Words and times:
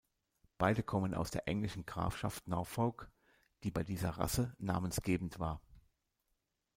Beide 0.57 0.81
kommen 0.81 1.13
aus 1.13 1.29
der 1.29 1.47
englischen 1.47 1.85
Grafschaft 1.85 2.47
Norfolk, 2.47 3.11
die 3.61 3.69
bei 3.69 3.83
dieser 3.83 4.09
Rasse 4.09 4.55
namensgebend 4.57 5.37
war. 5.37 5.61